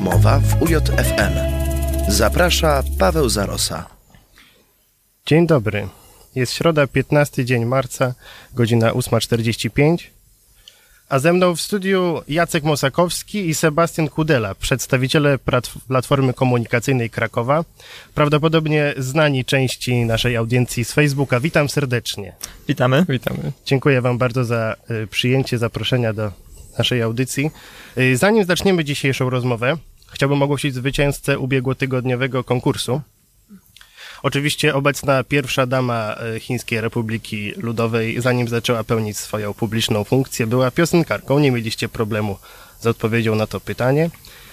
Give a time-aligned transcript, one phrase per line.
[0.00, 1.32] Rozmowa w UJFM.
[2.08, 3.86] Zaprasza Paweł Zarosa.
[5.26, 5.88] Dzień dobry.
[6.34, 8.14] Jest środa, 15 dzień marca,
[8.54, 9.96] godzina 8.45.
[11.08, 15.38] A ze mną w studiu Jacek Mosakowski i Sebastian Kudela, przedstawiciele
[15.88, 17.64] Platformy Komunikacyjnej Krakowa,
[18.14, 21.40] prawdopodobnie znani części naszej audiencji z Facebooka.
[21.40, 22.32] Witam serdecznie.
[22.68, 23.04] Witamy.
[23.08, 23.52] Witamy.
[23.64, 26.32] Dziękuję Wam bardzo za y, przyjęcie zaproszenia do
[26.78, 27.50] naszej audycji.
[27.98, 29.76] Y, zanim zaczniemy dzisiejszą rozmowę,
[30.20, 33.00] chciałbym ogłosić zwycięzcę ubiegłotygodniowego konkursu.
[34.22, 40.70] Oczywiście obecna pierwsza dama y, Chińskiej Republiki Ludowej, zanim zaczęła pełnić swoją publiczną funkcję, była
[40.70, 41.38] piosenkarką.
[41.38, 42.38] Nie mieliście problemu
[42.80, 44.10] z odpowiedzią na to pytanie.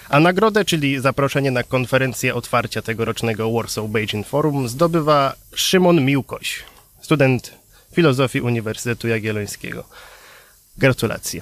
[0.10, 6.64] A nagrodę, czyli zaproszenie na konferencję otwarcia tegorocznego Warsaw Beijing Forum, zdobywa Szymon Miłkoś,
[7.02, 7.54] student
[7.94, 9.84] filozofii Uniwersytetu Jagiellońskiego.
[10.78, 11.42] Gratulacje.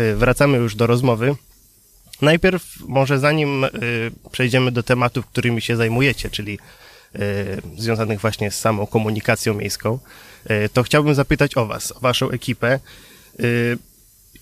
[0.00, 1.36] Y, wracamy już do rozmowy.
[2.22, 3.70] Najpierw, może zanim y,
[4.32, 6.58] przejdziemy do tematów, którymi się zajmujecie, czyli
[7.16, 9.98] y, związanych właśnie z samą komunikacją miejską,
[10.72, 12.80] to chciałbym zapytać o Was, o Waszą ekipę.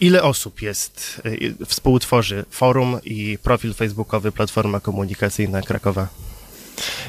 [0.00, 1.22] Ile osób jest,
[1.66, 6.08] współtworzy forum i profil facebookowy Platforma Komunikacyjna Krakowa?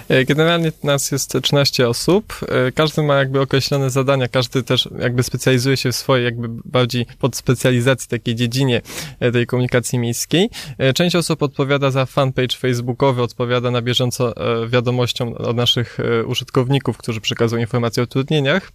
[0.09, 2.39] E, generalnie nas jest 13 osób.
[2.67, 7.05] E, każdy ma jakby określone zadania, każdy też jakby specjalizuje się w swojej jakby bardziej
[7.19, 8.81] podspecjalizacji takiej dziedzinie
[9.19, 10.49] e, tej komunikacji miejskiej.
[10.95, 14.33] Część osób odpowiada za fanpage facebookowy, odpowiada na bieżąco
[14.67, 18.71] wiadomościom od naszych użytkowników, którzy przekazują informacje o trudnieniach.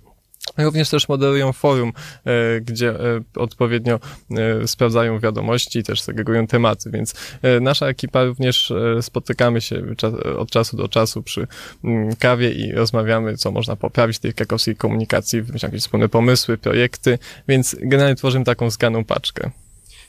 [0.58, 1.92] Również też moderują forum,
[2.24, 4.00] e, gdzie e, odpowiednio
[4.30, 7.14] e, sprawdzają wiadomości i też segregują tematy, więc
[7.60, 9.82] nasza ekipa również spotykamy się
[10.38, 11.46] od czasu do czasu przy
[11.84, 16.58] mm, kawie i rozmawiamy, co można poprawić w tej krakowskiej komunikacji, wymyślamy jakieś wspólne pomysły,
[16.58, 19.50] projekty, więc generalnie tworzymy taką zganą paczkę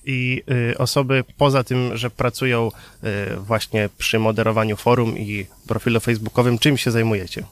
[0.06, 2.72] i y, osoby poza tym, że pracują
[3.04, 7.44] y, właśnie przy moderowaniu forum i profilu facebookowym, czym się zajmujecie?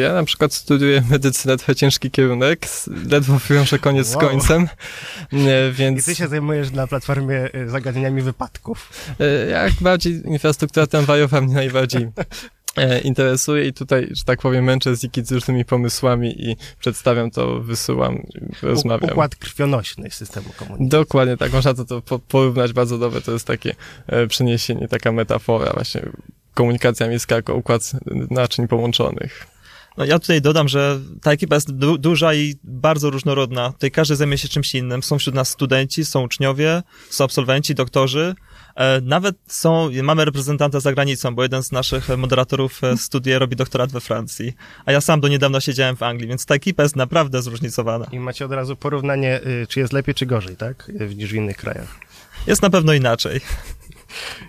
[0.00, 2.66] Ja na przykład studiuję medycynę, trochę ciężki kierunek,
[3.10, 4.20] ledwo wiążę koniec wow.
[4.20, 4.68] z końcem,
[5.72, 6.02] więc...
[6.02, 8.92] I ty się zajmujesz na platformie y, zagadnieniami wypadków.
[9.20, 12.08] E, jak bardziej infrastruktura tramwajowa mnie najbardziej
[12.76, 17.60] e, interesuje i tutaj, że tak powiem, męczę Ziki z różnymi pomysłami i przedstawiam to,
[17.60, 18.26] wysyłam,
[18.62, 19.10] rozmawiam.
[19.10, 20.88] Układ krwionośny systemu komunikacji.
[20.88, 23.74] Dokładnie, tak można to, to porównać bardzo dobre, to jest takie
[24.06, 26.02] e, przeniesienie, taka metafora właśnie
[26.54, 27.92] komunikacja miejska jako układ
[28.30, 29.46] naczyń połączonych.
[29.98, 33.72] No ja tutaj dodam, że ta ekipa jest du duża i bardzo różnorodna.
[33.72, 35.02] Tutaj każdy zajmuje się czymś innym.
[35.02, 38.34] Są wśród nas studenci, są uczniowie, są absolwenci, doktorzy.
[38.74, 43.56] E, nawet są, mamy reprezentanta za granicą, bo jeden z naszych moderatorów e, studia robi
[43.56, 44.52] doktorat we Francji,
[44.86, 48.06] a ja sam do niedawna siedziałem w Anglii, więc ta ekipa jest naprawdę zróżnicowana.
[48.12, 50.92] I macie od razu porównanie, y, czy jest lepiej, czy gorzej, tak?
[51.16, 51.96] Niż w innych krajach.
[52.46, 53.40] Jest na pewno inaczej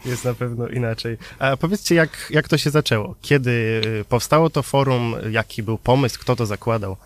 [0.06, 1.18] jest na pewno inaczej.
[1.40, 3.16] A powiedzcie, jak, jak to się zaczęło?
[3.22, 5.16] Kiedy y, powstało to forum?
[5.32, 6.20] Jaki był pomysł?
[6.20, 6.98] Kto to zakładał?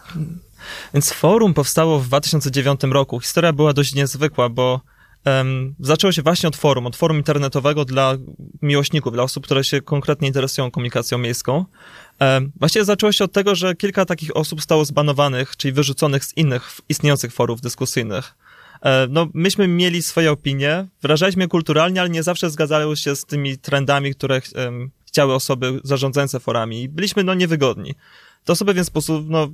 [0.93, 3.19] Więc forum powstało w 2009 roku.
[3.19, 4.81] Historia była dość niezwykła, bo
[5.25, 8.17] um, zaczęło się właśnie od forum, od forum internetowego dla
[8.61, 11.65] miłośników, dla osób, które się konkretnie interesują komunikacją miejską.
[12.19, 16.37] Um, właściwie zaczęło się od tego, że kilka takich osób stało zbanowanych, czyli wyrzuconych z
[16.37, 18.35] innych istniejących forów dyskusyjnych.
[18.83, 23.57] E, no, myśmy mieli swoje opinie, wyrażaliśmy kulturalnie, ale nie zawsze zgadzały się z tymi
[23.57, 27.95] trendami, które um, chciały osoby zarządzające forami i byliśmy, no, niewygodni.
[28.43, 29.49] Te osoby w ten sposób, no,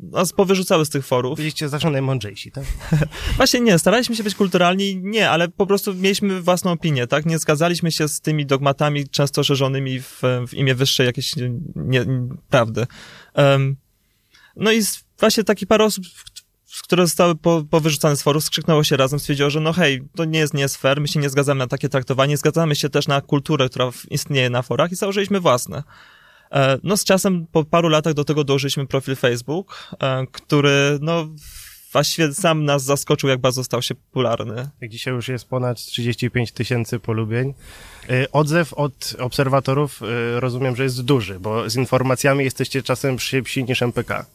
[0.00, 1.36] nas powyrzucały z tych forów.
[1.36, 2.64] Byliście zawsze najmądrzejsi, tak?
[3.36, 7.26] Właśnie nie, staraliśmy się być kulturalni, nie, ale po prostu mieliśmy własną opinię, tak?
[7.26, 12.06] Nie zgadzaliśmy się z tymi dogmatami często szerzonymi w, w imię wyższej jakiejś nie, nie,
[12.50, 12.86] prawdy.
[13.34, 13.76] Um,
[14.56, 14.80] no i
[15.20, 16.04] właśnie taki parę osób,
[16.82, 20.38] które zostały po, powyrzucane z forum, skrzyknęło się razem, stwierdziło, że no hej, to nie
[20.38, 23.20] jest, nie jest fair, my się nie zgadzamy na takie traktowanie, zgadzamy się też na
[23.20, 25.82] kulturę, która istnieje na forach i założyliśmy własne.
[26.52, 31.28] E, no z czasem, po paru latach do tego dołożyliśmy profil Facebook, e, który no
[31.92, 34.68] właściwie sam nas zaskoczył, jak bardzo stał się popularny.
[34.82, 37.54] Dzisiaj już jest ponad 35 tysięcy polubień.
[38.10, 40.00] E, odzew od obserwatorów
[40.36, 44.26] rozumiem, że jest duży, bo z informacjami jesteście czasem szybsi niż MPK.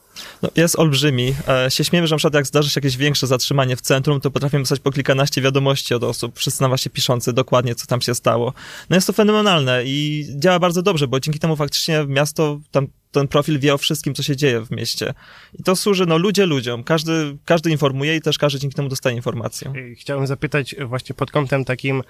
[0.41, 1.35] No, jest olbrzymi.
[1.47, 4.31] E, się śmiemy, że na przykład jak zdarzy się jakieś większe zatrzymanie w centrum, to
[4.31, 8.15] potrafimy pisać po kilkanaście wiadomości od osób, wszyscy na właśnie piszący dokładnie, co tam się
[8.15, 8.53] stało.
[8.89, 12.87] No jest to fenomenalne i działa bardzo dobrze, bo dzięki temu faktycznie miasto, tam
[13.19, 15.13] ten profil wie o wszystkim, co się dzieje w mieście.
[15.59, 16.83] I to służy, no, ludzie ludziom.
[16.83, 19.73] Każdy, każdy informuje i też każdy dzięki temu dostaje informację.
[19.99, 22.03] Chciałem zapytać właśnie pod kątem takim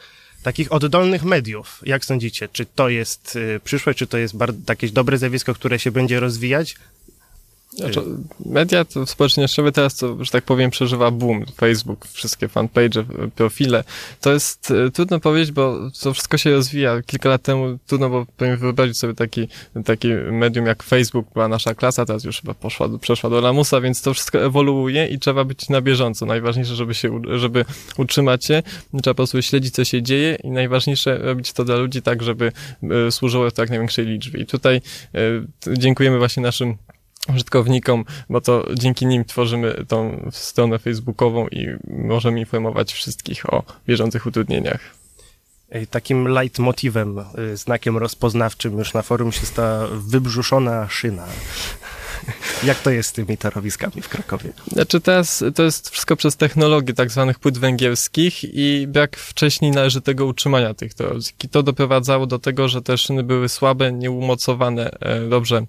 [0.44, 1.82] takich oddolnych mediów.
[1.86, 4.36] Jak sądzicie, czy to jest y, przyszłe, czy to jest
[4.70, 6.76] jakieś dobre zjawisko, które się będzie rozwijać?
[7.78, 8.02] Znaczy,
[8.46, 11.46] media to społecznościowe teraz, to, że tak powiem, przeżywa boom.
[11.56, 13.04] Facebook, wszystkie fanpage,
[13.36, 13.84] profile.
[14.22, 17.02] To jest e, trudno powiedzieć, bo to wszystko się rozwija.
[17.02, 18.26] Kilka lat temu trudno było
[18.58, 19.48] wyobrazić sobie taki,
[19.86, 24.02] taki medium jak Facebook, była nasza klasa, teraz już chyba poszła, przeszła do lamusa, więc
[24.02, 26.26] to wszystko ewoluuje i trzeba być na bieżąco.
[26.26, 27.66] Najważniejsze, żeby się, żeby
[27.98, 28.64] utrzymać się,
[29.02, 32.52] trzeba po prostu śledzić, co się dzieje i najważniejsze robić to dla ludzi tak, żeby
[32.84, 34.42] e, służyło to jak największej liczbie.
[34.42, 34.82] I tutaj
[35.68, 36.78] e, dziękujemy właśnie naszym
[37.34, 44.26] użytkownikom, bo to dzięki nim tworzymy tą stronę facebookową i możemy informować wszystkich o bieżących
[44.26, 44.98] utrudnieniach.
[45.90, 47.20] Takim leitmotivem,
[47.54, 51.28] y, znakiem rozpoznawczym już na forum się stała wybrzuszona szyna.
[52.64, 54.50] Jak to jest z tymi torowiskami w Krakowie?
[54.72, 60.26] Znaczy teraz to jest wszystko przez technologię tak zwanych płyt węgierskich i brak wcześniej należytego
[60.26, 61.44] utrzymania tych torowisk.
[61.44, 65.66] I to doprowadzało do tego, że te szyny były słabe, nieumocowane e, dobrze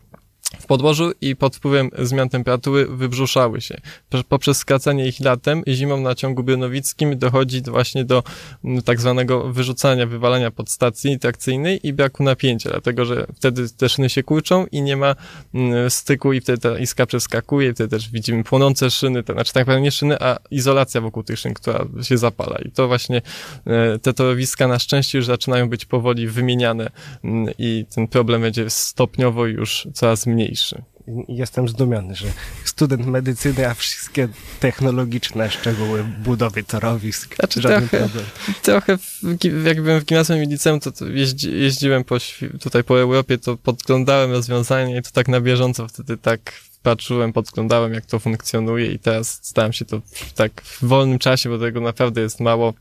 [0.60, 3.80] w podłożu i pod wpływem zmian temperatury wybrzuszały się.
[4.28, 8.22] Poprzez skracanie ich latem i zimą na ciągu bionowickim dochodzi właśnie do
[8.64, 14.10] mm, tak zwanego wyrzucania, wywalania podstacji trakcyjnej i braku napięcia, dlatego że wtedy te szyny
[14.10, 15.16] się kurczą i nie ma
[15.54, 19.60] mm, styku i wtedy ta iskra przeskakuje wtedy też widzimy płonące szyny, to znaczy tak
[19.60, 23.22] naprawdę nie szyny, a izolacja wokół tych szyn, która się zapala i to właśnie
[23.66, 26.90] e, te torowiska na szczęście już zaczynają być powoli wymieniane
[27.24, 30.82] mm, i ten problem będzie stopniowo już coraz mniej mniejszy.
[31.28, 32.26] Jestem zdumiony, że
[32.64, 34.28] student medycyny, a wszystkie
[34.60, 37.36] technologiczne szczegóły budowy torowisk.
[37.36, 38.08] Znaczy trochę,
[38.62, 42.16] trochę w, jak byłem w gimnazjum i liceum, to, to jeździ, jeździłem po,
[42.60, 46.40] tutaj po Europie, to podglądałem rozwiązania i to tak na bieżąco wtedy tak
[46.82, 50.00] patrzyłem, podglądałem jak to funkcjonuje i teraz stałem się to
[50.34, 52.74] tak w wolnym czasie, bo tego naprawdę jest mało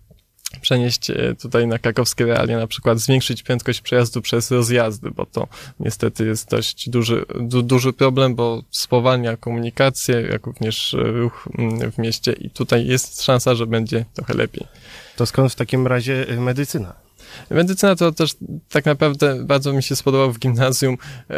[0.61, 5.47] przenieść e, tutaj na krakowskie realia, na przykład zwiększyć prędkość przejazdu przez rozjazdy, bo to
[5.79, 11.97] niestety jest dość duży, du, duży problem, bo spowalnia komunikację, jak również ruch mm, w
[11.97, 14.67] mieście i tutaj jest szansa, że będzie trochę lepiej.
[15.15, 16.93] To skąd w takim razie y, medycyna?
[17.50, 18.35] Medycyna to też
[18.69, 20.97] tak naprawdę bardzo mi się spodobał w gimnazjum,
[21.29, 21.35] e,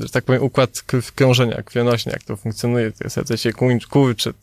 [0.00, 0.82] że tak powiem, układ
[1.14, 3.52] krążenia, krwionośny, jak to funkcjonuje, to serce się
[3.90, 4.34] kurczy,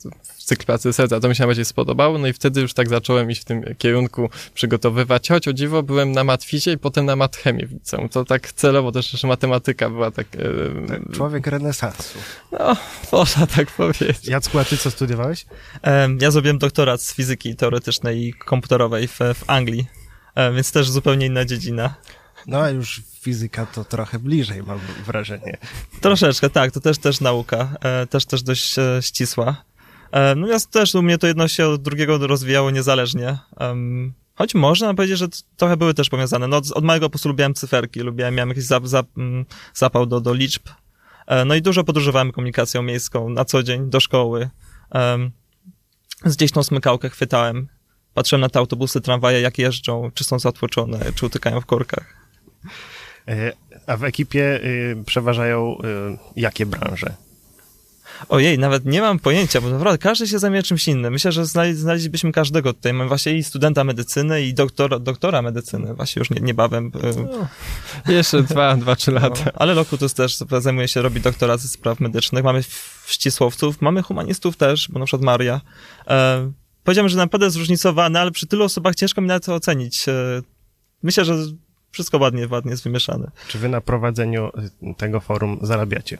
[0.45, 3.41] cykl pracy serca, to mi się najbardziej spodobało, no i wtedy już tak zacząłem iść
[3.41, 7.71] w tym kierunku przygotowywać, choć o dziwo byłem na matfizie i potem na matchemie w
[7.71, 10.27] liceum, to tak celowo też jeszcze matematyka była tak...
[10.35, 12.19] E, Człowiek renesansu.
[12.51, 12.75] No,
[13.11, 14.27] można tak powiedzieć.
[14.27, 15.45] Jacku, a ty co studiowałeś?
[16.21, 19.87] Ja zrobiłem doktorat z fizyki teoretycznej i komputerowej w, w Anglii.
[20.55, 21.95] Więc też zupełnie inna dziedzina.
[22.47, 25.57] No a już fizyka to trochę bliżej, mam wrażenie.
[26.01, 29.63] Troszeczkę, tak, to też też nauka, e, też też dość e, ścisła.
[30.13, 33.37] Natomiast też u mnie to jedno się od drugiego rozwijało niezależnie.
[34.35, 35.27] Choć można powiedzieć, że
[35.57, 36.47] trochę były też powiązane.
[36.47, 40.21] No, od, małego po prostu lubiłem cyferki, lubiłem, miałem jakiś zap, zap, mm, zapał do,
[40.21, 40.63] do liczb.
[41.45, 44.49] No i dużo podróżowałem komunikacją miejską na co dzień do szkoły.
[46.25, 47.67] Gdzieś tą smykałkę chwytałem
[48.13, 52.15] Patrzę na te autobusy, tramwaje, jak jeżdżą, czy są zatłoczone, czy utykają w korkach.
[53.27, 53.53] E,
[53.87, 57.13] a w ekipie y, przeważają y, jakie branże?
[58.29, 61.13] Ojej, nawet nie mam pojęcia, bo naprawdę każdy się zajmuje czymś innym.
[61.13, 62.93] Myślę, że znaleźlibyśmy każdego tutaj.
[62.93, 66.91] Mamy właśnie i studenta medycyny, i doktora, doktora medycyny, właśnie już nie, niebawem.
[68.05, 69.43] No, jeszcze dwa, dwa, trzy lata.
[69.45, 72.43] No, ale Lokutus też zajmuje się, robi doktorat ze spraw medycznych.
[72.43, 72.61] Mamy
[73.07, 75.61] ścisłowców, mamy humanistów też, bo na przykład Maria.
[76.07, 76.51] E,
[76.83, 80.09] powiedziałbym, że naprawdę zróżnicowane, ale przy tylu osobach ciężko mi na to ocenić.
[80.09, 80.41] E,
[81.03, 81.35] myślę, że
[81.91, 83.31] wszystko ładnie, ładnie jest wymieszane.
[83.47, 84.51] Czy wy na prowadzeniu
[84.97, 86.17] tego forum zarabiacie?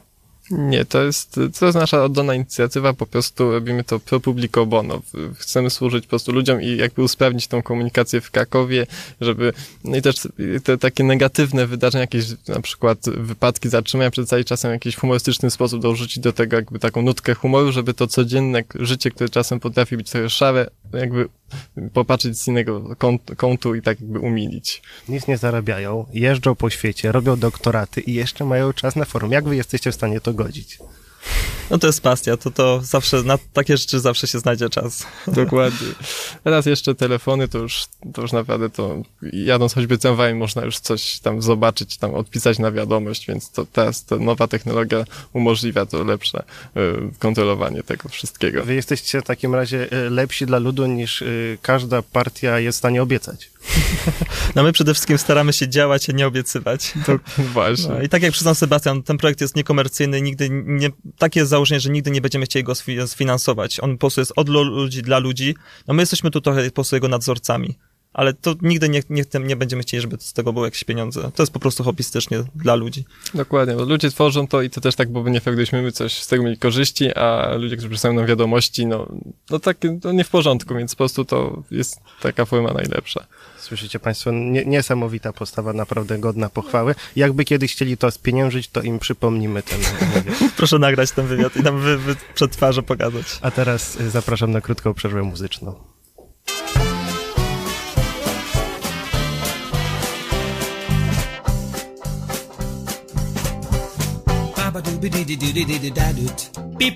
[0.52, 5.02] Nie, to jest, to jest nasza oddana inicjatywa, po prostu robimy to pro publico bono.
[5.38, 8.88] Chcemy służyć po prostu ludziom i jakby usprawnić tą komunikację w Krakowie,
[9.22, 10.16] żeby, no i też
[10.64, 15.82] te takie negatywne wydarzenia, jakieś na przykład wypadki, zatrzymania przedstawić czasem w jakiś humorystyczny sposób,
[15.82, 20.10] dorzucić do tego jakby taką nutkę humoru, żeby to codzienne życie, które czasem potrafi być
[20.10, 21.30] trochę szare, jakby
[21.94, 22.96] popatrzeć z innego
[23.38, 24.82] kątu i tak jakby umilić.
[25.10, 29.32] Nic nie zarabiają, jeżdżą po świecie, robią doktoraty i jeszcze mają czas na forum.
[29.32, 30.80] Jak wy jesteście w stanie to godzić?
[31.72, 35.06] No to jest pasja, to, to zawsze, na takie rzeczy zawsze się znajdzie czas.
[35.28, 35.88] Dokładnie.
[36.44, 39.02] Teraz jeszcze telefony, to już, to już naprawdę to,
[39.34, 44.06] jadąc choćby tramwajem, można już coś tam zobaczyć, tam odpisać na wiadomość, więc to teraz
[44.06, 46.44] ta nowa technologia umożliwia to lepsze
[46.78, 48.64] y, kontrolowanie tego wszystkiego.
[48.64, 52.80] Wy jesteście w takim razie y, lepsi dla ludu niż y, każda partia jest w
[52.80, 53.53] stanie obiecać.
[54.56, 56.94] No my przede wszystkim staramy się działać, a nie obiecywać.
[57.06, 57.90] To właśnie.
[57.90, 61.80] No, I tak jak przyznał Sebastian, ten projekt jest niekomercyjny, nigdy nie, takie jest założenie,
[61.80, 62.74] że nigdy nie będziemy chcieli go
[63.08, 63.80] sfinansować.
[63.80, 65.56] On po prostu jest od ludzi dla ludzi.
[65.88, 67.78] No my jesteśmy tu trochę po prostu jego nadzorcami.
[68.14, 71.32] Ale to nigdy nie, nie, nie będziemy chcieli, żeby z tego były jakieś pieniądze.
[71.36, 73.06] To jest po prostu hobbystycznie dla ludzi.
[73.34, 76.14] Dokładnie, bo ludzie tworzą to i to też tak byłoby nie fair, gdybyśmy my coś
[76.14, 79.08] z tego mieli korzyści, a ludzie, którzy przystają nam wiadomości, no,
[79.50, 83.26] no tak, to nie w porządku, więc po prostu to jest taka forma najlepsza.
[83.58, 86.96] Słyszycie Państwo, nie, niesamowita postawa, naprawdę godna pochwały.
[87.16, 90.38] Jakby kiedyś chcieli to spieniężyć, to im przypomnimy ten wywiad.
[90.58, 93.26] Proszę nagrać ten wywiad i nam wy, wy przed twarzą pokazać.
[93.42, 95.93] A teraz y, zapraszam na krótką przerwę muzyczną.
[104.74, 106.40] Papa dooby doo doo doo doo doo da doot.
[106.80, 106.90] Doo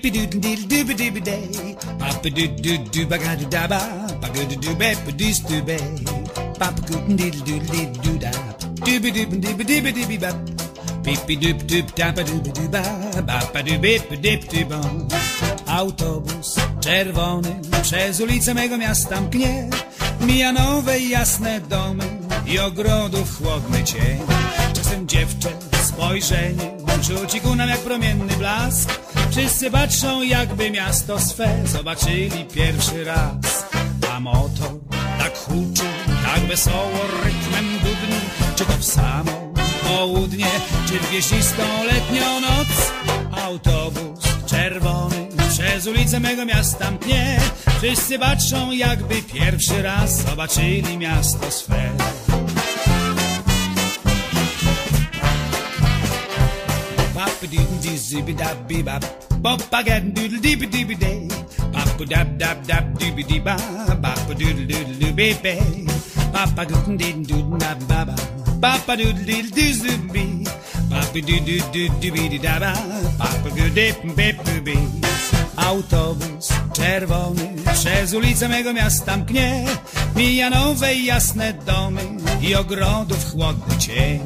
[0.98, 1.76] doo day.
[1.98, 3.78] Papa doo ba ga doo da ba.
[4.20, 5.30] Ba doo doo ba doo.
[6.58, 8.30] Papa doo doo doo doo doo da.
[10.18, 10.30] Ba.
[11.38, 12.82] Doop doop da ba doo ba.
[13.22, 13.78] Ba ba doo
[14.68, 14.80] ba.
[15.66, 19.70] Autobus czerwony przez ulicę mego miasta mknie.
[20.20, 22.04] Mija nowe jasne domy
[22.46, 24.18] i ogrodów chłodny cień.
[24.74, 25.48] Czasem dziewczę
[25.82, 29.00] spojrzenie rzuci ku nam jak promienny blask.
[29.30, 33.66] Wszyscy patrzą jakby miasto swe zobaczyli pierwszy raz.
[34.12, 34.70] A motor
[35.18, 35.82] tak huczy,
[36.24, 38.20] tak wesoło rytmem dudni,
[38.56, 39.52] czy to w samo
[39.88, 40.50] południe,
[40.86, 42.92] czy w wieśnistą letnią noc.
[43.44, 47.40] Autobus czerwony przez ulicę mego miasta mknie.
[47.78, 51.90] Wszyscy patrzą jakby pierwszy raz zobaczyli miasto swe.
[57.38, 59.04] Papa doodle doo zooby dab bee bop.
[59.42, 61.28] Papa gat doodle dee dee dee day.
[61.72, 63.54] Papa dab dab dab dooby dee ba.
[64.02, 65.86] Papa doodle doodle doo bee bee.
[66.32, 68.16] Papa doodle dee doodle dab ba ba.
[68.60, 70.24] Papa doodle dee doo zooby.
[70.90, 72.72] Papa doo doo doo doo bee dee da ba.
[73.18, 74.88] Papa good dip bip bee.
[75.56, 79.64] Autobus czerwony przez ulicę mego miasta mknie
[80.16, 82.02] Mija nowe jasne domy
[82.42, 84.20] i ogrodów chłodny cień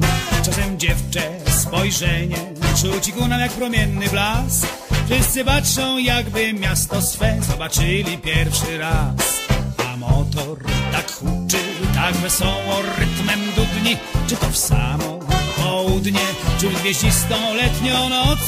[0.45, 2.62] Czasem dziewczę spojrzenie
[3.13, 4.67] ku nam jak promienny blask.
[5.05, 9.39] Wszyscy patrzą jakby miasto swe zobaczyli pierwszy raz.
[9.87, 10.57] A motor
[10.91, 11.57] tak huczy,
[11.95, 13.97] tak wesoło rytmem dudni.
[14.27, 15.19] Czy to w samo
[15.57, 16.25] południe,
[16.59, 18.39] czy w gwieździstą letnią noc?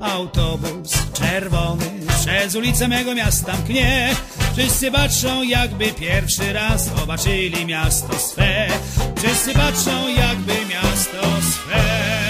[0.00, 1.86] Autobus czerwony
[2.20, 4.16] przez ulicę mego miasta mknie.
[4.52, 8.68] Wszyscy patrzą jakby pierwszy raz zobaczyli miasto swe.
[9.16, 11.20] Wszyscy patrzą jakby miasto
[11.52, 12.27] swe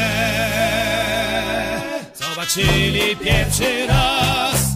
[2.49, 4.69] Zobaczyli pierwszy raz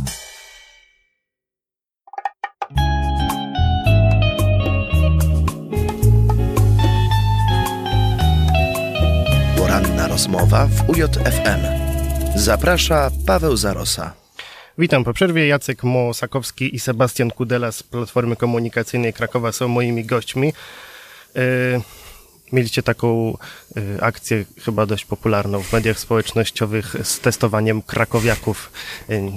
[9.57, 11.61] Poranna rozmowa w UJFM.
[12.37, 14.13] Zaprasza Paweł Zarosa.
[14.79, 15.47] Witam po przerwie.
[15.47, 20.53] Jacek Mosakowski i Sebastian Kudela z Platformy Komunikacyjnej Krakowa są moimi gośćmi.
[21.37, 22.02] E,
[22.53, 23.37] Mieliście taką
[23.77, 28.73] e, akcję chyba dość popularną w mediach społecznościowych z testowaniem krakowiaków
[29.11, 29.31] e,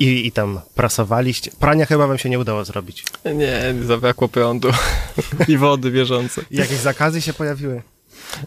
[0.00, 1.50] i, i tam prasowaliście.
[1.58, 3.04] Prania chyba wam się nie udało zrobić.
[3.34, 4.70] Nie, zabrakło prądu
[5.48, 6.44] i wody bieżącej.
[6.50, 7.82] Jakieś zakazy się pojawiły?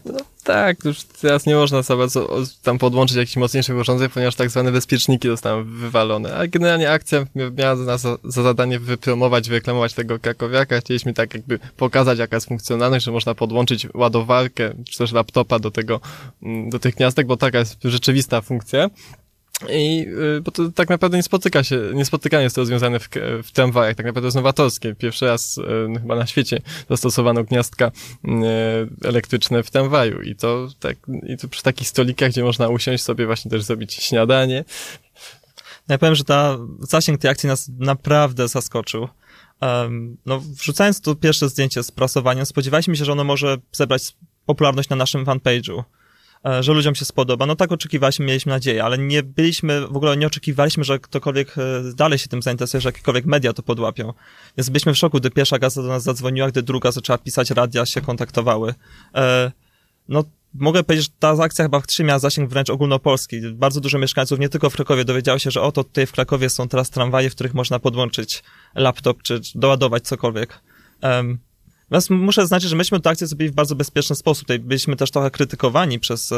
[0.06, 2.04] No tak, już teraz nie można sobie
[2.64, 6.36] tam podłączyć jakichś mocniejszych urządzeń, ponieważ tak zwane bezpieczniki zostały wywalone.
[6.36, 10.80] Ale generalnie akcja miała za, za zadanie wypromować, wyreklamować tego krakowiaka.
[10.80, 15.72] Chcieliśmy tak jakby pokazać, jaka jest funkcjonalność, że można podłączyć ładowarkę, czy też laptopa do
[15.72, 16.00] tego,
[16.44, 18.90] mm, do tych gniazdek, bo taka jest rzeczywista funkcja.
[19.70, 23.10] I, y, bo to tak naprawdę nie spotyka się, nie spotykanie jest to rozwiązane w,
[23.44, 24.96] w tramwajach, tak naprawdę jest nowatorskie.
[24.96, 25.62] Pierwszy raz y,
[26.02, 28.30] chyba na świecie zastosowano gniazdka y,
[29.08, 33.26] elektryczne w tramwaju i to tak, i to przy takich stolikach, gdzie można usiąść sobie
[33.26, 34.66] właśnie też zrobić śniadanie.
[35.88, 39.08] Ja powiem, że ta, zasięg tej akcji nas naprawdę zaskoczył.
[39.62, 44.16] Um, no, wrzucając to pierwsze zdjęcie z prasowaniem, spodziewaliśmy się, że ono może zebrać
[44.46, 45.84] popularność na naszym fanpage'u,
[46.60, 47.46] że ludziom się spodoba.
[47.46, 51.62] No tak oczekiwaliśmy, mieliśmy nadzieję, ale nie byliśmy, w ogóle nie oczekiwaliśmy, że ktokolwiek e,
[51.96, 54.14] dalej się tym zainteresuje, że jakiekolwiek media to podłapią.
[54.58, 57.86] Więc byliśmy w szoku, gdy pierwsza gazeta do nas zadzwoniła, gdy druga zaczęła pisać, radia
[57.86, 58.74] się kontaktowały.
[59.16, 59.52] E,
[60.10, 60.24] no,
[60.54, 63.42] mogę powiedzieć, że ta akcja chyba w trzy miała zasięg wręcz ogólnopolski.
[63.42, 66.68] Bardzo dużo mieszkańców, nie tylko w Krakowie, dowiedziało się, że oto tutaj w Krakowie są
[66.68, 68.44] teraz tramwaje, w których można podłączyć
[68.76, 70.60] laptop czy doładować cokolwiek.
[71.84, 74.44] Natomiast muszę zaznaczyć, że myśmy tę akcję zrobili w bardzo bezpieczny sposób.
[74.44, 76.34] Tutaj byliśmy też trochę krytykowani przez,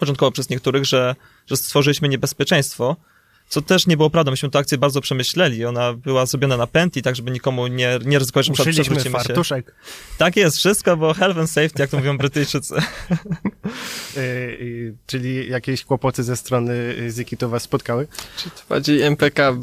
[0.00, 1.16] początkowo przez niektórych, że,
[1.46, 2.96] że stworzyliśmy niebezpieczeństwo,
[3.48, 4.30] co też nie było prawdą.
[4.30, 5.64] Myśmy tę akcję bardzo przemyśleli.
[5.64, 9.10] Ona była zrobiona na pętli, tak żeby nikomu nie, nie ryzykować, że przewrócimy się.
[9.10, 9.74] fartuszek.
[10.18, 12.74] Tak jest, wszystko było health and safety, jak to mówią Brytyjczycy.
[14.16, 18.06] Y, y, czyli jakieś kłopoty ze strony Ziki to was spotkały?
[18.36, 19.60] Czy to bardziej MPK,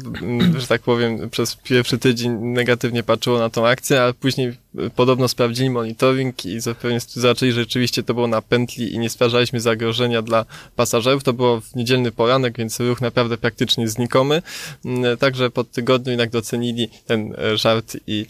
[0.58, 4.56] że tak powiem, przez pierwszy tydzień negatywnie patrzyło na tą akcję, a później
[4.96, 9.60] podobno sprawdzili monitoring i zapewne zaczęli, że rzeczywiście to było na pętli i nie stwarzaliśmy
[9.60, 10.44] zagrożenia dla
[10.76, 11.24] pasażerów.
[11.24, 14.42] To było w niedzielny poranek, więc ruch naprawdę praktycznie znikomy.
[14.84, 18.26] Mm, Także po tygodniu jednak docenili ten e, żart i,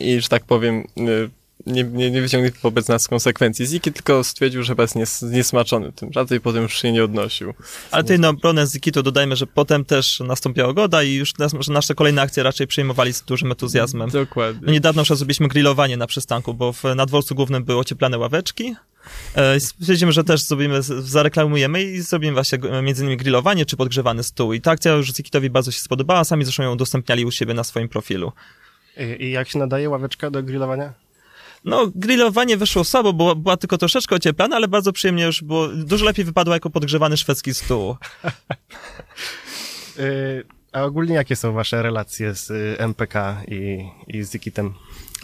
[0.00, 1.30] i że tak powiem, y,
[1.66, 3.66] nie, nie, nie wyciągnął wobec nas konsekwencji.
[3.66, 7.54] Ziki tylko stwierdził, że jest nies, niesmaczony tym żartem i potem już się nie odnosił.
[7.90, 11.72] Ale tutaj na obronę Zikitu dodajmy, że potem też nastąpiła goda i już nas, że
[11.72, 14.10] nasze kolejne akcje raczej przyjmowali z dużym entuzjazmem.
[14.10, 14.60] Dokładnie.
[14.66, 18.74] No niedawno już zrobiliśmy grillowanie na przystanku, bo w, na dworcu głównym były ocieplane ławeczki.
[19.34, 24.52] E, Stwierdzimy, że też zrobimy, zareklamujemy i zrobimy właśnie między innymi grillowanie czy podgrzewany stół.
[24.52, 27.64] I ta akcja już Zikitowi bardzo się spodobała, sami zresztą ją udostępniali u siebie na
[27.64, 28.32] swoim profilu.
[28.96, 30.92] I, I jak się nadaje ławeczka do grillowania?
[31.64, 36.04] No, grillowanie wyszło słabo, bo była tylko troszeczkę ocieplana, ale bardzo przyjemnie już było, dużo
[36.04, 37.96] lepiej wypadło jako podgrzewany szwedzki stół.
[39.98, 44.74] Y, A ogólnie jakie są wasze relacje z y, MPK i, i z Zikitem?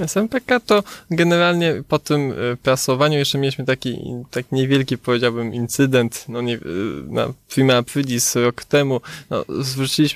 [0.07, 3.99] Z MPK to generalnie po tym e, prasowaniu jeszcze mieliśmy taki,
[4.31, 6.59] tak niewielki, powiedziałbym, incydent no nie, e,
[7.09, 9.01] na Prima Aprilis rok temu.
[9.31, 9.45] No,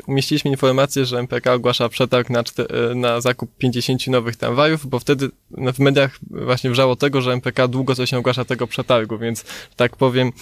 [0.06, 5.30] umieściliśmy informację, że MPK ogłasza przetarg na, e, na zakup 50 nowych tramwajów, bo wtedy
[5.50, 9.44] no, w mediach właśnie wrzało tego, że MPK długo coś nie ogłasza tego przetargu, więc
[9.76, 10.32] tak powiem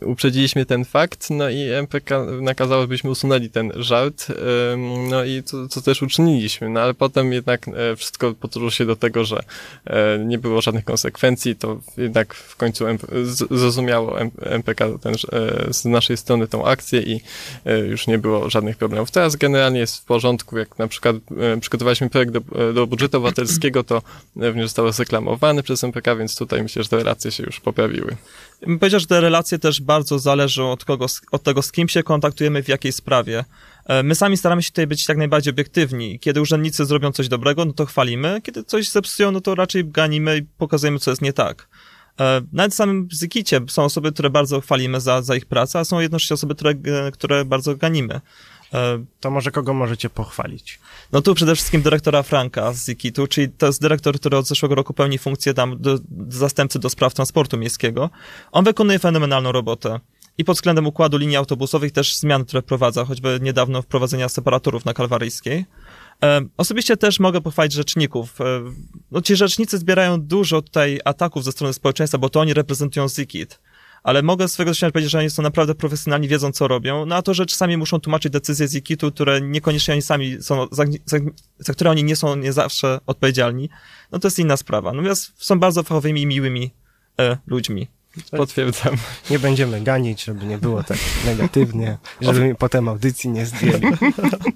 [0.00, 4.26] uprzedziliśmy ten fakt, no i MPK nakazało, byśmy usunęli ten żart,
[5.10, 9.24] no i to, to też uczyniliśmy, no ale potem jednak wszystko potoczyło się do tego,
[9.24, 9.42] że
[9.86, 12.84] e, nie było żadnych konsekwencji, to jednak w końcu
[13.50, 17.20] zrozumiało MPK ten, e, z naszej strony tą akcję i
[17.64, 19.10] e, już nie było żadnych problemów.
[19.10, 21.16] Teraz generalnie jest w porządku, jak na przykład
[21.60, 24.02] przygotowaliśmy projekt do, do budżetu obywatelskiego, to
[24.36, 28.16] również został zreklamowany przez MPK, więc tutaj myślę, że te relacje się już poprawiły.
[28.66, 32.02] Bym powiedział, że te relacje też bardzo zależą od, kogo, od tego, z kim się
[32.02, 33.44] kontaktujemy, w jakiej sprawie.
[33.86, 36.18] E, My sami staramy się tutaj być jak najbardziej obiektywni.
[36.18, 38.40] Kiedy urzędnicy zrobią coś dobrego, no to chwalimy.
[38.42, 41.68] Kiedy coś zepsują, no to raczej ganimy i pokazujemy, co jest nie tak.
[42.20, 45.84] E, Nawet w samym Zikicie są osoby, które bardzo chwalimy za, za ich pracę, a
[45.84, 48.20] są jednocześnie osoby, które, e, które bardzo ganimy.
[49.20, 50.78] To może kogo możecie pochwalić?
[51.12, 54.74] No tu przede wszystkim dyrektora Franka z Zikitu, czyli to jest dyrektor, który od zeszłego
[54.74, 58.10] roku pełni funkcję tam do, zastępcy do spraw transportu miejskiego.
[58.52, 60.00] On wykonuje fenomenalną robotę.
[60.38, 64.94] I pod względem układu linii autobusowych też zmian, które wprowadza, choćby niedawno wprowadzenia separatorów na
[64.94, 65.64] Kalwaryjskiej.
[66.24, 68.40] E, osobiście też mogę pochwalić rzeczników.
[68.40, 68.44] E,
[69.10, 73.60] no ci rzecznicy zbierają dużo tutaj ataków ze strony społeczeństwa, bo to oni reprezentują Zikit.
[74.02, 77.06] Ale mogę z swojego doświadczenia powiedzieć, że oni są naprawdę profesjonalni, wiedzą co robią.
[77.06, 80.66] No a to, że czasami muszą tłumaczyć decyzje z IKIT-u, które niekoniecznie oni sami są,
[80.72, 81.16] za, za,
[81.58, 83.68] za które oni nie są nie zawsze odpowiedzialni,
[84.12, 84.92] no to jest inna sprawa.
[84.92, 86.70] Natomiast są bardzo fachowymi i miłymi
[87.20, 87.88] e, ludźmi.
[88.30, 88.96] Potwierdzam.
[89.30, 93.86] Nie będziemy ganić, żeby nie było tak negatywnie, żeby mi potem audycji nie zdjęli.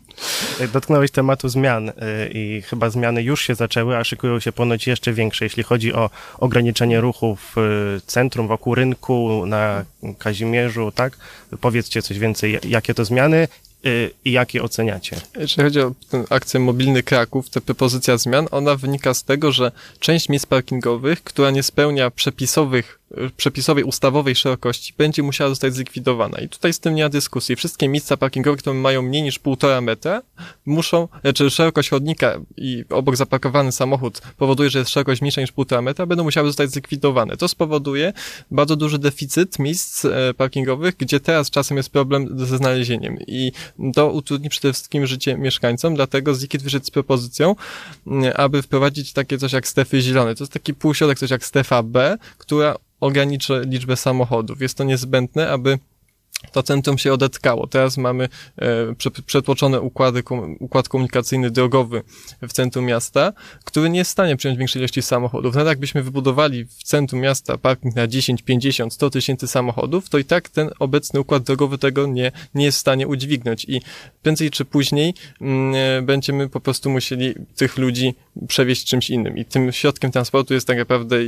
[0.72, 1.92] Dotknąłeś tematu zmian y,
[2.34, 6.10] i chyba zmiany już się zaczęły, a szykują się ponoć jeszcze większe, jeśli chodzi o
[6.38, 9.84] ograniczenie ruchu w y, centrum, wokół rynku, na
[10.18, 11.16] Kazimierzu, tak?
[11.60, 13.48] Powiedzcie coś więcej, jakie to zmiany
[13.86, 15.16] y, i jakie oceniacie.
[15.36, 15.94] Jeśli chodzi o
[16.30, 21.50] akcję Mobilny Kraków, ta propozycja zmian, ona wynika z tego, że część miejsc parkingowych, która
[21.50, 22.98] nie spełnia przepisowych,
[23.36, 26.38] przepisowej ustawowej szerokości, będzie musiała zostać zlikwidowana.
[26.38, 27.56] I tutaj z tym nie ma dyskusji.
[27.56, 30.22] Wszystkie miejsca parkingowe, które mają mniej niż półtora metra,
[30.66, 35.82] muszą, czy szerokość chodnika i obok zaparkowany samochód powoduje, że jest szerokość mniejsza niż półtora
[35.82, 37.36] metra, będą musiały zostać zlikwidowane.
[37.36, 38.12] To spowoduje
[38.50, 43.18] bardzo duży deficyt miejsc e, parkingowych, gdzie teraz czasem jest problem ze znalezieniem.
[43.26, 43.52] I
[43.94, 47.56] to utrudni przede wszystkim życie mieszkańcom, dlatego Zikit wyszedł z propozycją,
[48.06, 50.34] m, aby wprowadzić takie coś jak strefy zielone.
[50.34, 54.61] To jest taki półśrodek, coś jak strefa B, która ograniczy liczbę samochodów.
[54.61, 55.78] Jest to niezbędne, aby
[56.53, 57.66] to centrum się odetkało.
[57.66, 60.22] Teraz mamy e, prze, przetłoczone układy,
[60.61, 62.03] układ komunikacyjny drogowy
[62.42, 63.33] w centrum miasta,
[63.64, 65.55] który nie jest w stanie przyjąć większej ilości samochodów.
[65.55, 70.24] Nawet jakbyśmy wybudowali w centrum miasta parking na 10, 50, 100 tysięcy samochodów, to i
[70.24, 73.81] tak ten obecny układ drogowy tego nie, nie jest w stanie udźwignąć i
[74.22, 78.14] prędzej czy później mm, e, będziemy po prostu musieli tych ludzi
[78.48, 79.38] przewieźć czymś innym.
[79.38, 81.27] I tym środkiem transportu jest tak naprawdę e,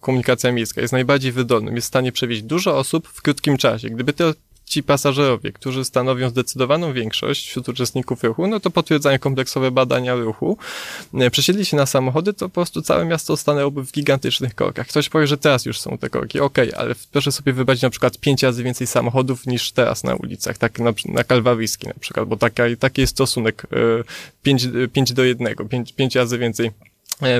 [0.00, 0.80] komunikacja miejska.
[0.80, 1.74] Jest najbardziej wydolnym.
[1.74, 3.90] Jest w stanie przewieźć dużo osób w krótkim czasie.
[3.90, 4.32] Gdyby to
[4.72, 10.58] ci pasażerowie, którzy stanowią zdecydowaną większość wśród uczestników ruchu, no to potwierdzają kompleksowe badania ruchu,
[11.14, 14.86] e, przesiedli się na samochody, to po prostu całe miasto stanęłoby w gigantycznych korkach.
[14.86, 16.40] Ktoś powie, że teraz już są te korki.
[16.40, 20.14] Okej, okay, ale proszę sobie wybrać na przykład pięć razy więcej samochodów niż teraz na
[20.14, 24.04] ulicach, tak na, na Kalwaryjskiej na przykład, bo taka, taki jest stosunek e,
[24.42, 26.91] 5, 5 do 1, 5, 5 razy więcej e,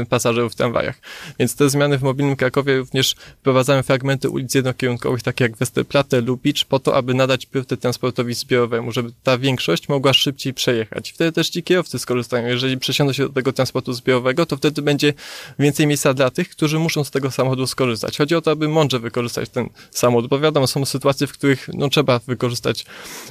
[0.08, 1.00] pasażerów w tramwajach.
[1.38, 6.64] Więc te zmiany w mobilnym Krakowie również wprowadzają fragmenty ulic jednokierunkowych, takie jak Westerplatte, Lubicz,
[6.64, 11.12] po to, aby nadać priorytet transportowi zbiorowemu, żeby ta większość mogła szybciej przejechać.
[11.12, 12.46] Wtedy też ci kierowcy skorzystają.
[12.46, 15.14] Jeżeli przesiądą się do tego transportu zbiorowego, to wtedy będzie
[15.58, 18.18] więcej miejsca dla tych, którzy muszą z tego samochodu skorzystać.
[18.18, 21.88] Chodzi o to, aby mądrze wykorzystać ten samochód, bo wiadomo, są sytuacje, w których no,
[21.88, 22.84] trzeba wykorzystać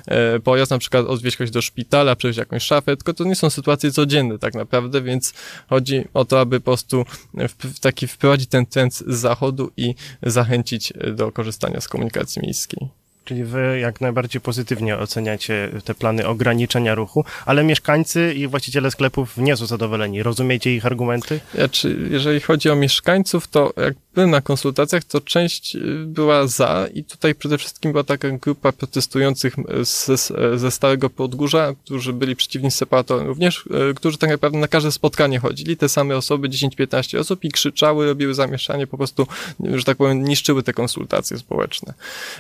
[0.08, 3.50] e, pojazd, na przykład odwieźć kogoś do szpitala, przejść jakąś szafę, tylko to nie są
[3.50, 5.34] sytuacje codzienne tak naprawdę, więc
[5.70, 10.94] chodzi o to, aby po prostu w, taki wprowadzić ten trend z zachodu i zachęcić
[11.16, 13.01] do korzystania z komunikacji miejskiej.
[13.26, 19.38] Czyli wy jak najbardziej pozytywnie oceniacie te plany ograniczenia ruchu, ale mieszkańcy i właściciele sklepów
[19.38, 20.24] nie są zadowoleni.
[20.24, 21.40] Rozumiecie ich argumenty?
[21.54, 26.48] Ja, czy, jeżeli chodzi o mieszkańców, to jak byłem na konsultacjach, to część y, była
[26.48, 30.18] za i tutaj przede wszystkim była taka grupa protestujących ze,
[30.58, 35.40] ze Starego Podgórza, którzy byli przeciwni separatorom również, y, którzy tak naprawdę na każde spotkanie
[35.40, 39.28] chodzili, te same osoby, 10-15 osób i krzyczały, robiły zamieszanie, po prostu,
[39.74, 41.94] że tak powiem, niszczyły te konsultacje społeczne.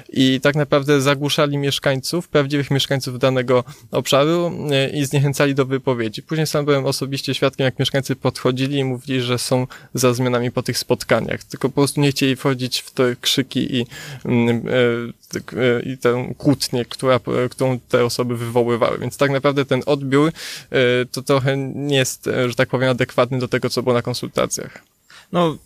[0.10, 4.52] I tak naprawdę zagłuszali mieszkańców, prawdziwych mieszkańców danego obszaru
[4.88, 6.24] y, i zniechęcali do wypowiedzi.
[6.24, 10.64] Później sam byłem osobiście świadkiem, jak mieszkańcy podchodzili i mówili, że są za zmianami po
[10.64, 13.86] tych spotkaniach tylko po prostu nie chcieli wchodzić w te krzyki i,
[14.26, 18.98] mm, e, e, i tę kłótnię, która, którą te osoby wywoływały.
[18.98, 20.32] Więc tak naprawdę ten odbiór
[20.72, 24.84] e, to trochę nie jest, że tak powiem, adekwatny do tego, co było na konsultacjach.
[25.32, 25.58] No,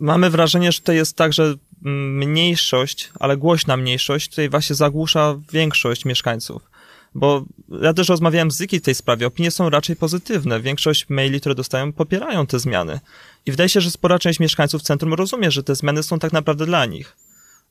[0.00, 6.04] mamy wrażenie, że to jest tak, że mniejszość, ale głośna mniejszość tutaj właśnie zagłusza większość
[6.04, 6.70] mieszkańców.
[7.14, 7.44] Bo
[7.82, 10.60] ja też rozmawiałem z Zyki w tej sprawie, opinie są raczej pozytywne.
[10.60, 13.00] Większość maili, które dostają, popierają te zmiany.
[13.46, 16.66] I wydaje się, że spora część mieszkańców centrum rozumie, że te zmiany są tak naprawdę
[16.66, 17.16] dla nich.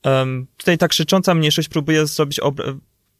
[0.05, 2.39] Um, tutaj ta krzycząca mniejszość próbuje zrobić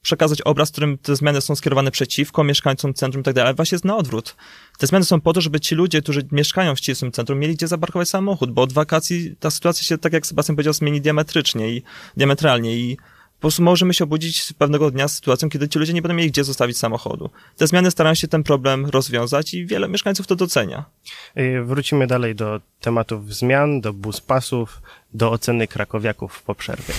[0.02, 3.56] przekazać obraz, w którym te zmiany są skierowane przeciwko mieszkańcom centrum i tak dalej, ale
[3.56, 4.36] właśnie jest na odwrót.
[4.78, 7.68] Te zmiany są po to, żeby ci ludzie, którzy mieszkają w ścisłym centrum, mieli gdzie
[7.68, 11.84] zaparkować samochód, bo od wakacji ta sytuacja się, tak jak Sebastian powiedział, zmieni diametrycznie i
[12.18, 12.98] diametralnie i
[13.40, 16.32] po prostu możemy się obudzić pewnego dnia z sytuacją, kiedy ci ludzie nie będą mieli
[16.32, 17.30] gdzie zostawić samochodu.
[17.58, 20.86] Te zmiany starają się ten problem rozwiązać i wiele mieszkańców to docenia.
[21.38, 24.82] Y, wrócimy dalej do tematów zmian, do buspasów,
[25.14, 26.94] do oceny krakowiaków po przerwie.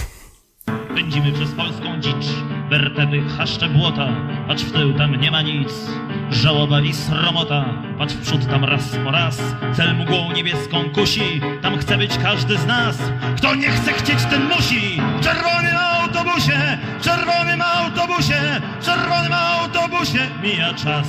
[0.94, 2.26] Pędzimy przez polską dzicz,
[2.70, 4.08] wertepy, chaszcze błota,
[4.48, 5.72] patrz w tył, tam nie ma nic.
[6.30, 7.64] Żałoba i sromota,
[7.98, 9.42] patrz w przód, tam raz po raz.
[9.72, 12.98] Cel mgłą niebieską kusi, tam chce być każdy z nas.
[13.36, 15.00] Kto nie chce chcieć, ten musi.
[15.20, 21.08] Czerwony autobusie, czerwonym autobusie, czerwonym autobusie mija czas.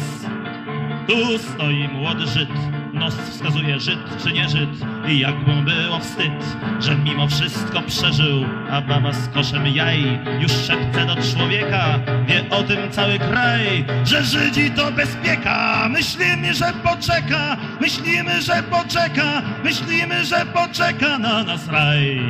[1.12, 2.50] Tu stoi młody Żyd,
[2.94, 4.70] nos wskazuje Żyd czy nie Żyd.
[5.08, 6.32] I jakby mu było wstyd,
[6.80, 12.64] że mimo wszystko przeżył, a baba z koszem jaj już szepce do człowieka, wie o
[12.64, 15.88] tym cały kraj, że Żydzi to bezpieka.
[15.90, 22.22] Myślimy, że poczeka, myślimy, że poczeka, myślimy, że poczeka na nas raj.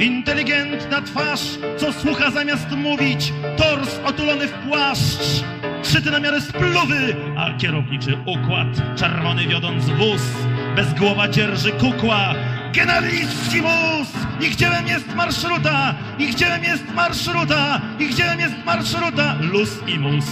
[0.00, 1.40] Inteligentna twarz,
[1.76, 5.44] co słucha zamiast mówić, tors otulony w płaszcz,
[5.82, 10.22] szyty na miarę spluwy, a kierowniczy układ, czerwony wiodąc wóz,
[10.76, 12.34] bez głowa dzierży kukła,
[12.74, 14.08] generalissimus!
[14.40, 20.26] Ich dziełem jest marszruta, ich dziełem jest marszruta, ich dziełem jest marszruta, luz i mus.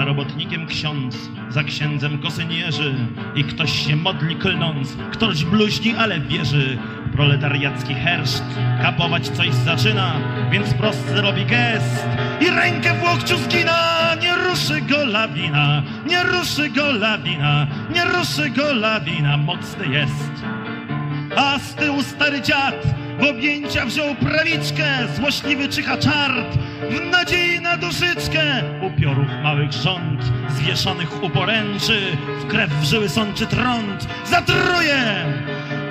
[0.00, 1.16] Za robotnikiem ksiądz,
[1.48, 2.94] za księdzem kosynierzy
[3.34, 6.78] i ktoś się modli klnąc, ktoś bluźni, ale wierzy.
[7.12, 8.44] Proletariacki herszt,
[8.82, 10.12] kapować coś zaczyna,
[10.50, 12.06] więc prosty robi gest
[12.40, 14.14] i rękę w łokciu zgina.
[14.22, 20.30] Nie ruszy go lawina, nie ruszy go lawina, nie ruszy go lawina, mocny jest.
[21.36, 22.86] A z tyłu stary dziad
[23.20, 24.84] w objęcia wziął prawiczkę,
[25.16, 26.58] złośliwy czyha czart,
[26.90, 28.62] w nadziei na duszyczkę.
[28.82, 35.24] Upiorów małych rząd, zwieszonych u poręczy, w krew w żyły sączy trąd, zatruje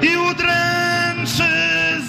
[0.02, 1.50] i udręczy.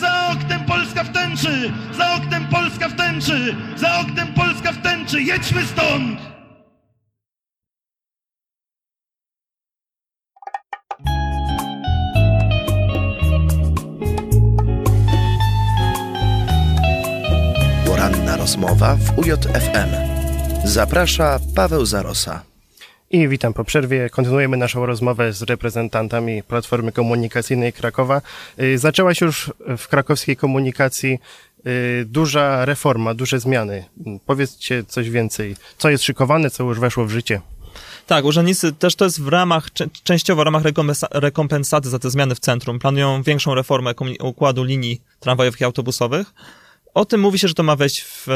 [0.01, 5.23] Za oknem Polska w tęczy, za oknem Polska w tęczy, za oknem Polska w tęczy,
[5.23, 6.40] jedźmy stąd!
[18.51, 19.91] Rozmowa w UJFM.
[20.65, 22.43] Zaprasza Paweł Zarosa.
[23.11, 24.11] I witam po przerwie.
[24.11, 28.23] Kontynuujemy naszą rozmowę z reprezentantami Platformy Komunikacyjnej Krakowa.
[28.61, 31.19] Y, zaczęła się już w krakowskiej komunikacji
[31.67, 33.85] y, duża reforma, duże zmiany.
[34.27, 35.57] Powiedzcie coś więcej.
[35.79, 37.41] Co jest szykowane, co już weszło w życie?
[38.07, 39.69] Tak, urzędnicy też to jest w ramach,
[40.03, 40.63] częściowo w ramach
[41.11, 42.79] rekompensaty za te zmiany w centrum.
[42.79, 46.33] Planują większą reformę układu linii tramwajowych i autobusowych.
[46.95, 48.27] O tym mówi się, że to ma wejść w,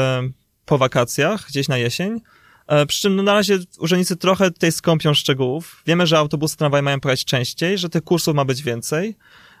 [0.65, 2.21] po wakacjach, gdzieś na jesień.
[2.67, 5.81] E, Przy czym no, na razie urzędnicy trochę tutaj skąpią szczegółów.
[5.87, 9.15] Wiemy, że autobusy, tramwaje mają pojechać częściej, że tych kursów ma być więcej,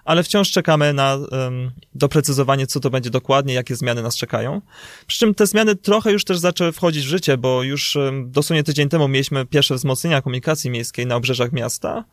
[0.05, 4.61] ale wciąż czekamy na um, doprecyzowanie, co to będzie dokładnie, jakie zmiany nas czekają.
[5.07, 8.63] Przy czym te zmiany trochę już też zaczęły wchodzić w życie, bo już um, dosłownie
[8.63, 12.05] tydzień temu mieliśmy pierwsze wzmocnienia komunikacji miejskiej na obrzeżach miasta.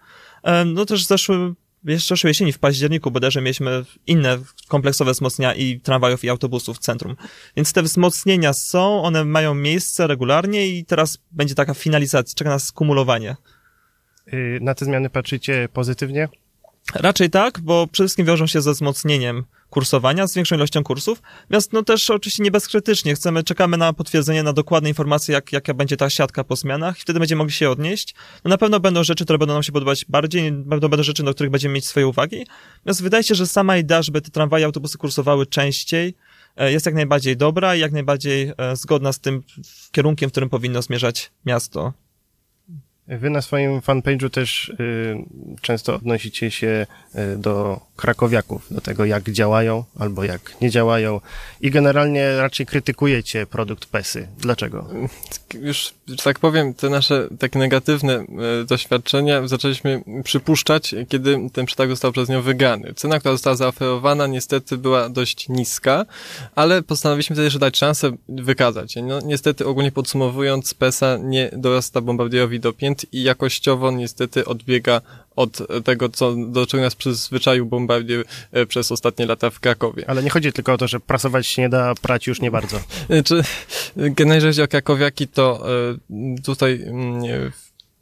[0.42, 5.80] Um, no też zeszły jeszcze zeszłej jesieni, w październiku bodajże mieliśmy inne kompleksowe wzmocnienia i
[5.80, 7.16] tramwajów i autobusów w centrum.
[7.56, 12.66] Więc te wzmocnienia są, one mają miejsce regularnie i teraz będzie taka finalizacja, czeka nas
[12.66, 13.36] skumulowanie.
[14.32, 16.28] Y, Na te zmiany patrzycie pozytywnie?
[16.94, 21.22] Raczej tak, bo przede wszystkim wiążą się ze wzmocnieniem kursowania, z większą ilością kursów.
[21.42, 23.14] Natomiast no też oczywiście nie bezkrytycznie.
[23.14, 27.00] Chcemy, czekamy na potwierdzenie, na dokładne informacje, jak, jaka będzie ta siatka po zmianach i
[27.00, 28.14] wtedy będziemy mogli się odnieść.
[28.44, 31.34] No na pewno będą rzeczy, które będą nam się podobać bardziej, pewno będą rzeczy, do
[31.34, 32.46] których będziemy mieć swoje uwagi.
[32.78, 36.14] Natomiast wydaje się, że sama idea, żeby te tramwaje autobusy kursowały częściej,
[36.56, 39.42] e, jest jak najbardziej dobra i jak najbardziej e, zgodna z tym
[39.92, 41.92] kierunkiem, w którym powinno zmierzać miasto.
[43.08, 45.16] Wy na swoim fanpage'u też y,
[45.60, 46.86] często odnosicie się
[47.34, 51.20] y, do krakowiaków, do tego jak działają albo jak nie działają
[51.60, 54.28] i generalnie raczej krytykujecie produkt PESY.
[54.38, 54.86] Dlaczego?
[55.54, 58.24] już, tak powiem, te nasze takie negatywne e,
[58.64, 62.94] doświadczenia zaczęliśmy przypuszczać, kiedy ten przetarg został przez nią wygany.
[62.94, 66.06] Cena, która została zaoferowana, niestety była dość niska,
[66.54, 68.94] ale postanowiliśmy wtedy jeszcze dać szansę wykazać.
[69.02, 75.00] No, niestety, ogólnie podsumowując, PESA nie dorasta Bombardierowi do pięt i jakościowo niestety odbiega
[75.36, 80.04] od tego, co, do czego nas przyzwyczaił Bombardier e, przez ostatnie lata w Krakowie.
[80.10, 82.80] Ale nie chodzi tylko o to, że prasować się nie da, prać już nie bardzo.
[83.24, 83.42] Czy
[83.96, 87.52] generalnie jeżeli o krakowiaki, to e, tutaj mm,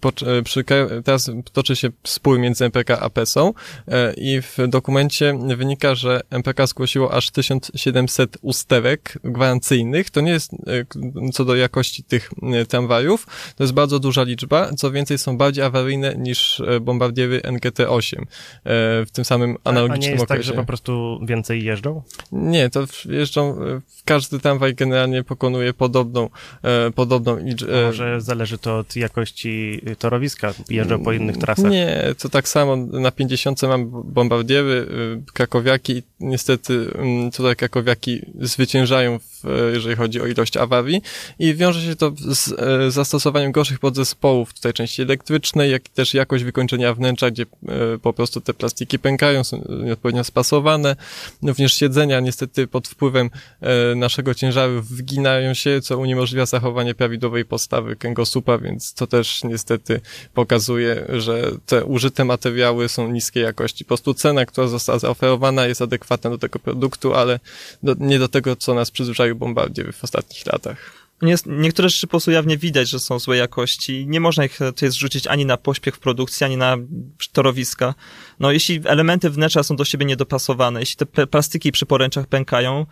[0.01, 0.65] po, e, przy,
[1.05, 3.55] teraz toczy się spór między MPK a PESą
[3.89, 10.11] e, i w dokumencie wynika, że MPK zgłosiło aż 1700 usterek gwarancyjnych.
[10.11, 12.31] To nie jest e, co do jakości tych
[12.69, 14.71] tramwajów, to jest bardzo duża liczba.
[14.77, 18.25] Co więcej, są bardziej awaryjne niż bombardiery NGT-8
[19.07, 20.43] w tym samym analogicznym A nie jest okresie.
[20.43, 22.03] tak, że po prostu więcej jeżdżą?
[22.33, 23.59] Nie, to jeżdżą,
[24.05, 26.29] każdy tramwaj generalnie pokonuje podobną,
[26.95, 27.87] podobną liczbę.
[27.87, 31.71] Może zależy to od jakości torowiska, jeżdżą po innych trasach.
[31.71, 32.77] Nie, to tak samo.
[32.77, 34.87] Na 50 mam bombardiery,
[35.29, 41.03] y, krakowiaki, niestety mm, tutaj krakowiaki zwyciężają, w, jeżeli chodzi o ilość awarii.
[41.39, 46.45] I wiąże się to z e, zastosowaniem gorszych podzespołów, tutaj części elektrycznej, jak też jakość
[46.45, 47.47] wykończenia wnętrza, gdzie
[48.03, 50.97] po prostu te plastiki pękają, są nieodpowiednio spasowane,
[51.43, 53.31] również siedzenia niestety pod wpływem
[53.97, 59.80] naszego ciężaru wginają się, co uniemożliwia zachowanie prawidłowej postawy kręgosłupa, więc to też niestety
[60.35, 63.85] pokazuje, że te użyte materiały są niskiej jakości.
[63.85, 67.41] Po prostu cena, która została zaoferowana jest adekwatna do tego produktu, ale
[67.83, 71.01] do, nie do tego, co nas przyzwyczaił Bombardier w ostatnich latach.
[71.23, 74.07] Nie, niektóre rzeczy po prostu jawnie widać, że są złej jakości.
[74.07, 76.77] Nie można ich tutaj zrzucić ani na pośpiech w produkcji, ani na
[77.33, 77.95] torowiska.
[78.41, 82.87] No, jeśli elementy wnętrza są do siebie niedopasowane, jeśli te plastiki przy poręczach pękają,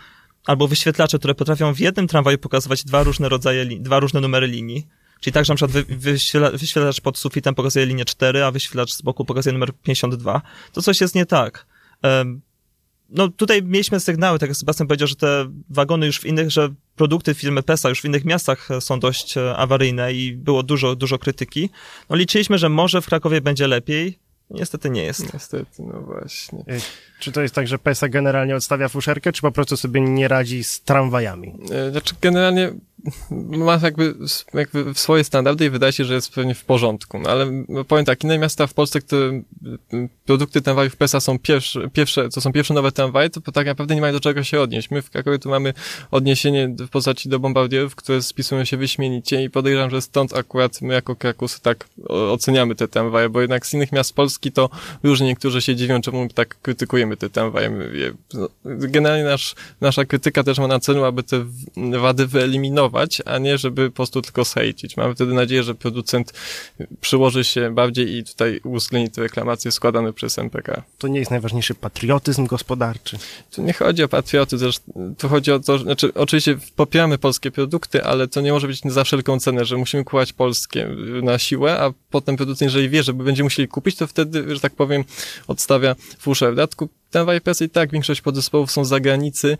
[0.46, 4.86] albo wyświetlacze, które potrafią w jednym tramwaju pokazywać dwa różne rodzaje, dwa różne numery linii,
[5.20, 8.92] Czyli tak, że na przykład wy, wyświetla, wyświetlacz pod sufitem pokazuje linię 4, a wyświetlacz
[8.92, 10.42] z boku pokazuje numer 52.
[10.72, 11.66] To coś jest nie tak.
[12.02, 12.40] Um,
[13.08, 16.68] no tutaj mieliśmy sygnały, tak jak Sebastian powiedział, że te wagony już w innych, że
[16.96, 21.18] produkty firmy PESA już w innych miastach są dość e, awaryjne i było dużo, dużo
[21.18, 21.70] krytyki.
[22.10, 24.18] No liczyliśmy, że może w Krakowie będzie lepiej.
[24.50, 25.32] Niestety nie jest.
[25.34, 26.58] Niestety, no właśnie.
[26.58, 26.80] Y,
[27.18, 30.64] czy to jest tak, że PESA generalnie odstawia fuszerkę, czy po prostu sobie nie radzi
[30.64, 31.54] z tramwajami?
[31.70, 32.72] E, znaczy, generalnie
[33.30, 34.14] ma jakby,
[34.54, 37.18] jakby swoje standardy i wydaje się, że jest pewnie w porządku.
[37.18, 39.42] No, ale powiem tak, inne miasta w Polsce, które
[40.26, 44.00] produkty tramwajów PESA są pierwsze, pierwsze, to są pierwsze nowe tramwaje, to tak naprawdę nie
[44.00, 44.90] mają do czego się odnieść.
[44.90, 45.74] My w Krakowie tu mamy
[46.10, 50.94] odniesienie w postaci do bombardierów, które spisują się wyśmienicie i podejrzewam, że stąd akurat my
[50.94, 54.70] jako Krakus tak oceniamy te tramwaje, bo jednak z innych miast Polski to
[55.02, 57.70] różnie niektórzy się dziwią, czemu tak krytykujemy te tramwaje.
[58.34, 61.44] No, generalnie nasz, nasza krytyka też ma na celu, aby te
[61.76, 64.96] wady wyeliminować, a nie żeby po prostu tylko sejcić.
[64.96, 66.32] Mamy wtedy nadzieję, że producent
[67.00, 70.82] przyłoży się bardziej i tutaj uwzględni te reklamacje składane przez MPK.
[70.98, 73.18] To nie jest najważniejszy patriotyzm gospodarczy.
[73.50, 74.70] Tu nie chodzi o patriotyzm,
[75.18, 78.80] tu chodzi o to, że, znaczy oczywiście popieramy polskie produkty, ale to nie może być
[78.84, 80.88] za wszelką cenę, że musimy kupować polskie
[81.22, 84.72] na siłę, a potem producent, jeżeli wie, że będziemy musieli kupić, to wtedy, że tak
[84.72, 85.04] powiem,
[85.46, 86.46] odstawia fuszę.
[86.46, 89.58] W dodatku ten Vipers i tak większość podzespołów są z zagranicy,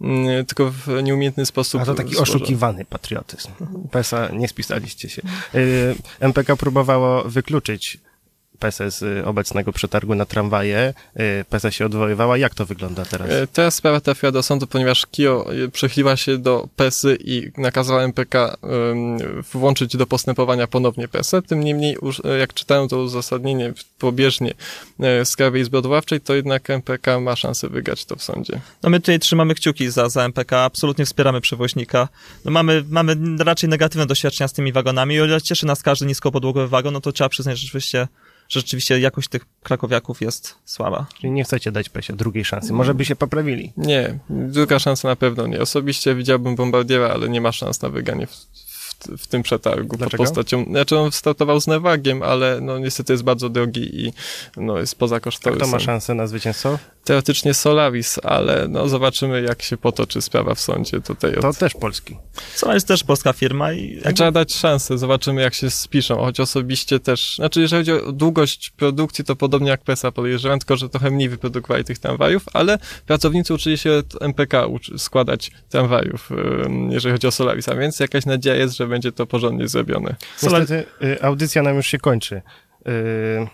[0.00, 1.80] mm, tylko w nieumiejętny sposób.
[1.80, 3.48] A to taki oszukiwany patriotyzm.
[3.90, 5.22] PESA nie spisaliście się.
[5.54, 7.98] Y, MPK próbowało wykluczyć
[8.60, 10.94] PESE z y, obecnego przetargu na tramwaje.
[11.20, 12.38] Y, PESE się odwoływała.
[12.38, 13.30] Jak to wygląda teraz?
[13.30, 18.02] E, Teraz sprawa trafiła do sądu, ponieważ KIO e, przychyliła się do PESY i nakazała
[18.02, 18.56] MPK
[19.52, 21.42] włączyć do postępowania ponownie PESę.
[21.42, 24.54] Tym niemniej, e, jak czytałem to uzasadnienie pobieżnie
[25.00, 28.60] e, sprawy Izby Odwoławczej, to jednak MPK ma szansę wygrać to w sądzie.
[28.82, 32.08] No my tutaj trzymamy kciuki za, za MPK, absolutnie wspieramy przewoźnika.
[32.44, 36.68] No mamy, mamy raczej negatywne doświadczenia z tymi wagonami, o ile cieszy nas każdy niskopodłogowy
[36.68, 38.08] wagon, no to trzeba przyznać, że rzeczywiście,
[38.50, 41.06] że rzeczywiście jakość tych krakowiaków jest słaba.
[41.20, 42.72] Czyli nie chcecie dać PESie drugiej szansy.
[42.72, 43.72] Może by się poprawili.
[43.76, 45.60] Nie, druga szansa na pewno nie.
[45.60, 48.46] Osobiście widziałbym Bombardiera, ale nie ma szans na wygranie w,
[49.18, 50.24] w, tym przetargu Dlaczego?
[50.24, 50.64] pod postacią.
[50.64, 54.12] Znaczy on startował z Nevagiem, ale no niestety jest bardzo drogi i
[54.56, 55.70] no jest poza Kto kosztorysem.
[55.70, 56.78] ma szansę na zwycięstwo?
[57.04, 61.36] Teoretycznie Solaris, ale no zobaczymy jak się potoczy sprawa w sądzie tutaj.
[61.36, 61.42] Od...
[61.42, 62.16] To też Polski.
[62.72, 67.00] Jest też polska firma i jakby, Trzeba dać szansę, zobaczymy jak się spiszą, choć osobiście
[67.00, 71.10] też, znaczy jeżeli chodzi o długość produkcji, to podobnie jak PESA podejrzewam, tylko że trochę
[71.10, 76.30] mniej wyprodukowali tych tramwajów, ale pracownicy uczyli się od MPK uczy, składać tramwajów,
[76.90, 80.14] jeżeli chodzi o Solaris, a więc jakaś nadzieja jest, że będzie to porządnie zrobione.
[80.42, 82.42] Niestety y, audycja nam już się kończy.
[82.88, 83.46] Y,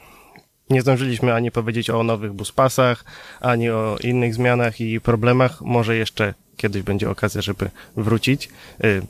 [0.71, 3.05] Nie zdążyliśmy ani powiedzieć o nowych buspasach,
[3.41, 5.61] ani o innych zmianach i problemach.
[5.63, 8.49] Może jeszcze kiedyś będzie okazja, żeby wrócić.
[8.85, 9.03] Y,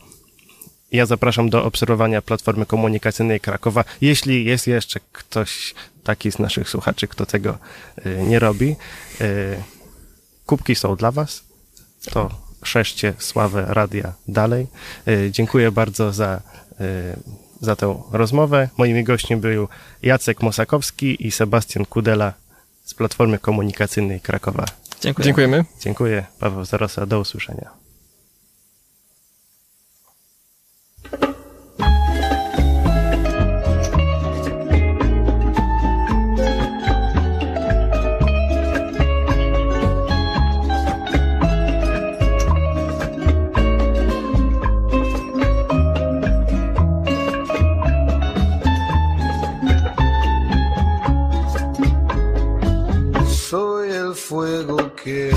[0.92, 3.84] Ja zapraszam do obserwowania platformy komunikacyjnej Krakowa.
[4.00, 7.58] Jeśli jest jeszcze ktoś taki z naszych słuchaczy, kto tego
[8.26, 8.76] nie robi,
[10.46, 11.44] kubki są dla Was.
[12.10, 14.66] To szerzcie sławę radia dalej.
[15.08, 16.40] Y, Dziękuję bardzo za,
[16.80, 17.16] y,
[17.60, 18.68] za tę rozmowę.
[18.78, 19.68] Moimi gośćmi był
[20.02, 22.32] Jacek Mosakowski i Sebastian Kudela
[22.84, 24.64] z Platformy Komunikacyjnej Krakowa.
[25.00, 25.24] dziękuję.
[25.24, 25.64] Dziękujemy.
[25.80, 26.26] Dziękuję.
[26.40, 27.06] Paweł Zarosa.
[27.06, 27.70] Do usłyszenia.
[55.06, 55.35] Que